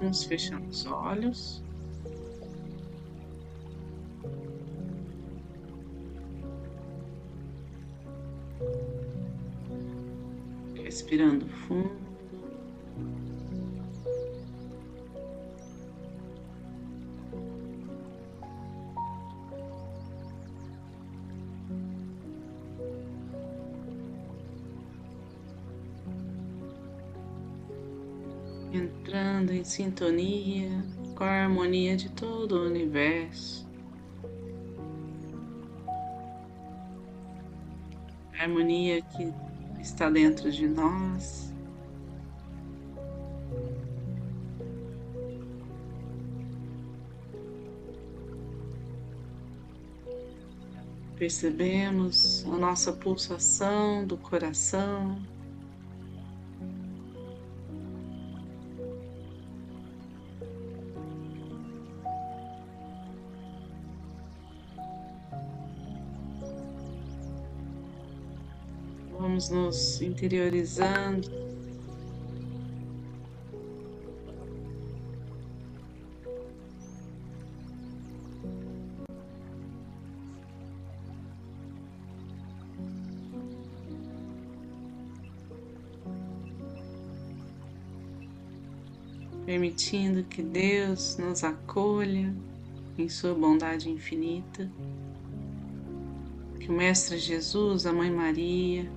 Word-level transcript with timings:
Vamos 0.00 0.24
fechando 0.24 0.66
os 0.70 0.86
olhos. 0.86 1.62
Respirando 10.74 11.46
fundo. 11.46 12.09
Entrando 28.72 29.52
em 29.52 29.64
sintonia 29.64 30.70
com 31.14 31.24
a 31.24 31.44
harmonia 31.44 31.96
de 31.96 32.08
todo 32.10 32.56
o 32.56 32.66
universo. 32.66 33.68
A 38.38 38.42
harmonia 38.42 39.02
que 39.02 39.32
está 39.80 40.08
dentro 40.08 40.50
de 40.50 40.66
nós. 40.66 41.50
Percebemos 51.18 52.46
a 52.46 52.56
nossa 52.56 52.94
pulsação 52.94 54.06
do 54.06 54.16
coração. 54.16 55.20
Vamos 69.20 69.50
nos 69.50 70.00
interiorizando. 70.00 71.28
Permitindo 89.44 90.24
que 90.24 90.42
Deus 90.42 91.18
nos 91.18 91.44
acolha 91.44 92.32
em 92.96 93.08
Sua 93.08 93.34
bondade 93.34 93.90
infinita, 93.90 94.70
que 96.58 96.70
o 96.70 96.72
Mestre 96.72 97.18
Jesus, 97.18 97.84
a 97.84 97.92
Mãe 97.92 98.10
Maria, 98.10 98.88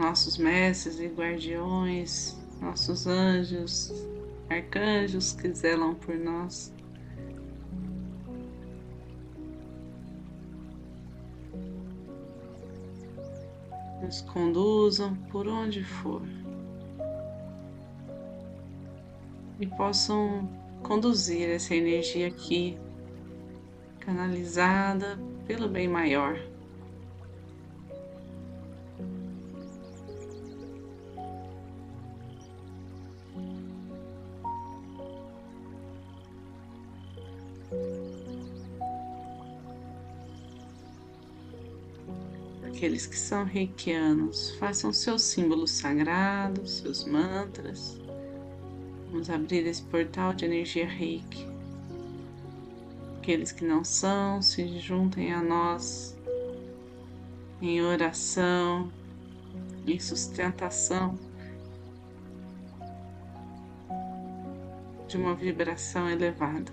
nossos 0.00 0.38
mestres 0.38 0.98
e 0.98 1.08
guardiões, 1.08 2.34
nossos 2.58 3.06
anjos, 3.06 3.92
arcanjos 4.48 5.34
que 5.34 5.52
zelam 5.52 5.94
por 5.94 6.14
nós. 6.14 6.72
Nos 14.02 14.22
conduzam 14.22 15.14
por 15.30 15.46
onde 15.46 15.84
for 15.84 16.22
e 19.60 19.66
possam 19.66 20.48
conduzir 20.82 21.50
essa 21.50 21.74
energia 21.74 22.28
aqui, 22.28 22.78
canalizada 24.00 25.20
pelo 25.46 25.68
bem 25.68 25.86
maior. 25.86 26.49
Aqueles 42.70 43.06
que 43.06 43.16
são 43.18 43.44
reikianos, 43.44 44.52
façam 44.52 44.92
seus 44.92 45.22
símbolos 45.22 45.72
sagrados, 45.72 46.78
seus 46.78 47.04
mantras. 47.04 48.00
Vamos 49.10 49.28
abrir 49.28 49.66
esse 49.66 49.82
portal 49.82 50.32
de 50.32 50.44
energia 50.44 50.86
reiki. 50.86 51.46
Aqueles 53.18 53.52
que 53.52 53.64
não 53.64 53.84
são, 53.84 54.40
se 54.40 54.78
juntem 54.78 55.32
a 55.32 55.42
nós 55.42 56.16
em 57.60 57.82
oração, 57.82 58.90
em 59.86 59.98
sustentação 59.98 61.18
de 65.06 65.16
uma 65.16 65.34
vibração 65.34 66.08
elevada. 66.08 66.72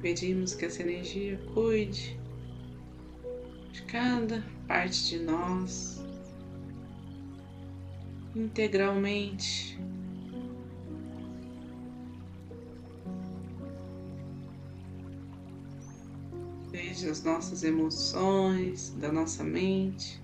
Pedimos 0.00 0.54
que 0.54 0.64
essa 0.64 0.82
energia 0.82 1.38
cuide 1.52 2.18
de 3.72 3.82
cada 3.82 4.42
parte 4.66 5.10
de 5.10 5.18
nós 5.18 6.02
integralmente. 8.34 9.78
Desde 16.70 17.08
as 17.08 17.22
nossas 17.22 17.62
emoções, 17.64 18.94
da 18.98 19.12
nossa 19.12 19.42
mente, 19.42 20.22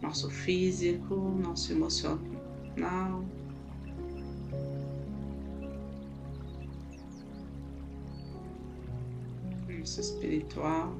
nosso 0.00 0.30
físico, 0.30 1.14
nosso 1.14 1.72
emocional. 1.72 3.24
Espiritual. 10.28 10.92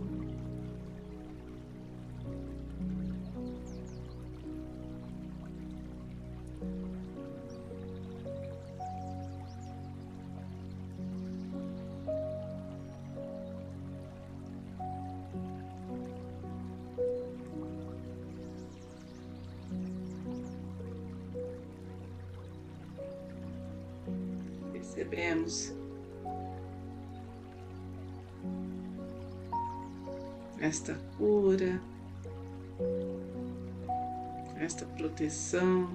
Percebemos 24.72 25.74
esta 30.60 30.94
cura, 31.16 31.80
esta 34.56 34.84
proteção. 34.84 35.88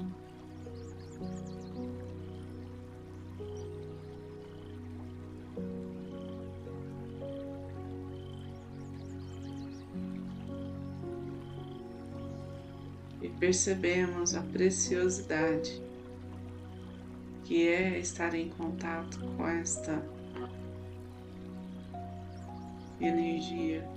E 13.21 13.29
percebemos 13.29 14.35
a 14.35 14.41
preciosidade 14.41 15.81
que 17.43 17.67
é 17.67 17.99
estar 17.99 18.33
em 18.33 18.49
contato 18.49 19.19
com 19.37 19.47
esta 19.47 20.03
energia. 22.99 23.87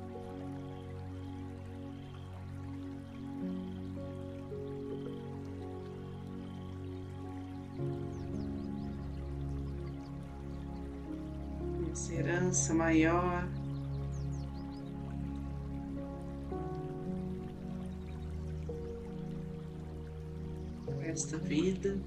Essa 12.37 12.45
herança 12.45 12.75
maior 12.75 13.49
esta 21.03 21.39
vida. 21.39 21.99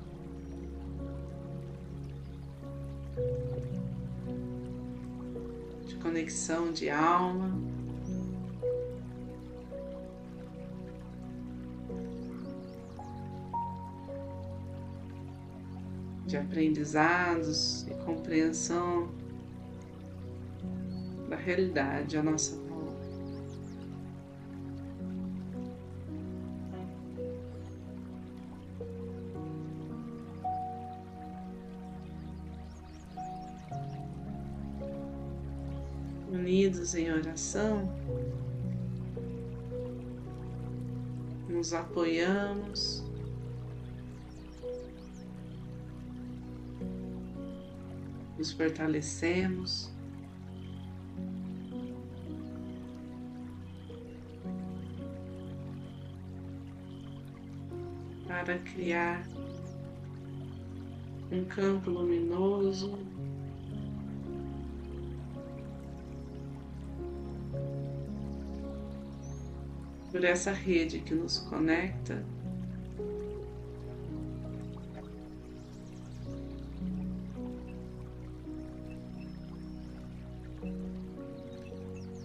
De 5.88 5.96
conexão 5.96 6.72
de 6.72 6.92
alma. 6.92 7.52
De 16.28 16.38
aprendizados 16.38 17.88
e 17.88 17.94
compreensão 18.06 19.10
realidade 21.40 22.18
à 22.18 22.24
nossa 22.24 22.70
unidos 36.50 36.96
em 36.96 37.12
oração, 37.12 37.88
nos 41.48 41.74
apoiamos. 41.74 43.04
Nos 48.38 48.52
fortalecemos. 48.52 49.92
Para 58.50 58.58
criar 58.58 59.28
um 61.32 61.46
campo 61.46 61.92
luminoso 61.92 62.98
por 70.12 70.24
essa 70.24 70.52
rede 70.52 71.00
que 71.02 71.14
nos 71.14 71.38
conecta. 71.38 72.26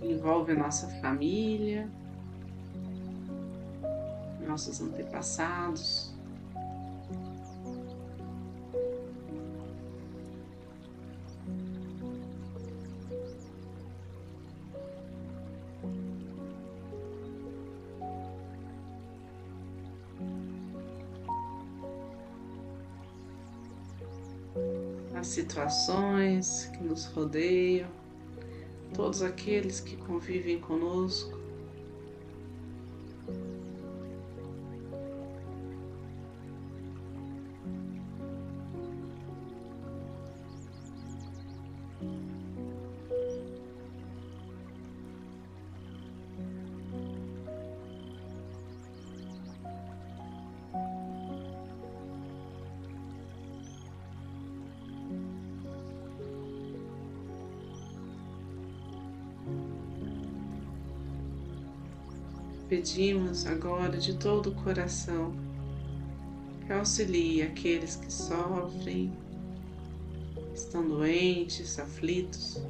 Envolve 0.00 0.52
a 0.52 0.54
nossa 0.54 0.88
família, 1.02 1.86
nossos 4.46 4.80
antepassados. 4.80 6.13
Situações 25.70 26.70
que 26.72 26.84
nos 26.84 27.06
rodeiam, 27.06 27.88
todos 28.92 29.22
aqueles 29.22 29.80
que 29.80 29.96
convivem 29.96 30.58
conosco. 30.60 31.43
Pedimos 62.74 63.46
agora 63.46 63.96
de 63.96 64.14
todo 64.14 64.50
o 64.50 64.54
coração 64.56 65.32
que 66.66 66.72
auxilie 66.72 67.40
aqueles 67.40 67.94
que 67.94 68.12
sofrem, 68.12 69.12
estão 70.52 70.84
doentes, 70.88 71.78
aflitos. 71.78 72.60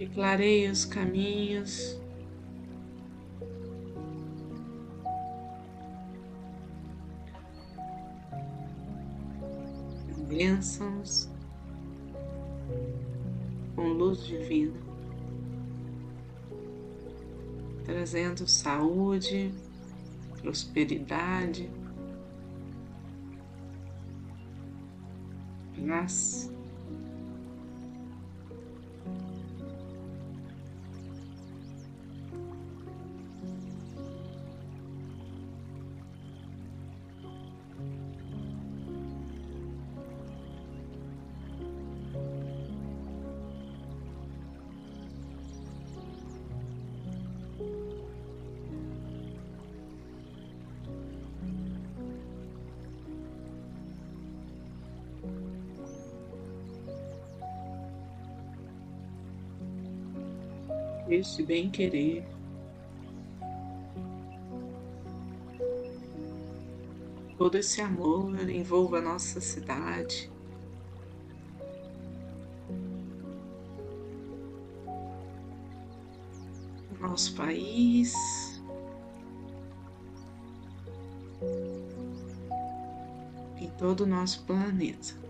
Que 0.00 0.06
os 0.70 0.86
caminhos. 0.86 2.00
Bênçãos 10.26 11.28
com 13.76 13.88
luz 13.88 14.24
divina, 14.24 14.72
trazendo 17.84 18.48
saúde, 18.48 19.52
prosperidade, 20.40 21.68
paz. 26.00 26.50
Esse 61.14 61.42
bem-querer. 61.42 62.24
Todo 67.36 67.56
esse 67.56 67.80
amor 67.80 68.48
envolva 68.50 68.98
a 68.98 69.00
nossa 69.00 69.40
cidade. 69.40 70.30
Nosso 77.00 77.34
país. 77.34 78.12
E 83.58 83.68
todo 83.78 84.02
o 84.02 84.06
nosso 84.06 84.44
planeta. 84.44 85.29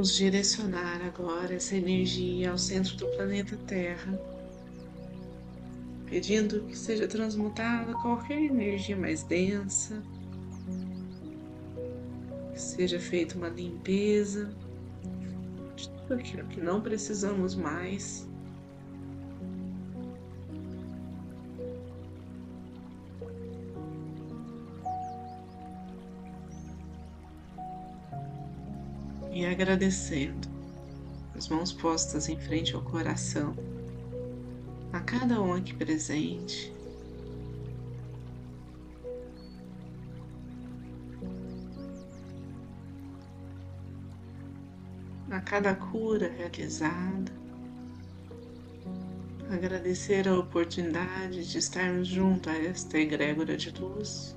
Vamos 0.00 0.16
direcionar 0.16 1.02
agora 1.02 1.56
essa 1.56 1.76
energia 1.76 2.52
ao 2.52 2.56
centro 2.56 2.96
do 2.96 3.06
planeta 3.08 3.54
Terra, 3.66 4.18
pedindo 6.06 6.62
que 6.62 6.74
seja 6.74 7.06
transmutada 7.06 7.92
qualquer 7.92 8.40
energia 8.40 8.96
mais 8.96 9.22
densa, 9.22 10.02
que 12.50 12.58
seja 12.58 12.98
feita 12.98 13.36
uma 13.36 13.50
limpeza 13.50 14.50
de 15.76 15.90
tudo 15.90 16.14
aquilo 16.14 16.48
que 16.48 16.62
não 16.62 16.80
precisamos 16.80 17.54
mais. 17.54 18.26
E 29.40 29.46
agradecendo, 29.46 30.46
as 31.34 31.48
mãos 31.48 31.72
postas 31.72 32.28
em 32.28 32.38
frente 32.38 32.74
ao 32.74 32.82
coração, 32.82 33.56
a 34.92 35.00
cada 35.00 35.40
um 35.40 35.54
aqui 35.54 35.72
presente. 35.72 36.70
A 45.30 45.40
cada 45.40 45.74
cura 45.74 46.30
realizada, 46.36 47.32
agradecer 49.50 50.28
a 50.28 50.38
oportunidade 50.38 51.50
de 51.50 51.56
estarmos 51.56 52.08
junto 52.08 52.50
a 52.50 52.58
esta 52.58 52.98
egrégora 52.98 53.56
de 53.56 53.70
luz. 53.70 54.36